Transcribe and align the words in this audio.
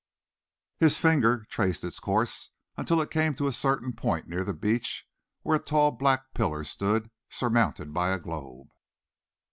His 0.79 0.97
finger 0.97 1.45
traced 1.51 1.83
its 1.83 1.99
course 1.99 2.49
until 2.75 2.99
it 3.01 3.11
came 3.11 3.35
to 3.35 3.45
a 3.45 3.53
certain 3.53 3.93
point 3.93 4.27
near 4.27 4.43
the 4.43 4.51
beach, 4.51 5.07
where 5.43 5.57
a 5.57 5.63
tall 5.63 5.91
black 5.91 6.33
pillar 6.33 6.63
stood, 6.63 7.11
surmounted 7.29 7.93
by 7.93 8.09
a 8.09 8.17
globe. 8.19 8.69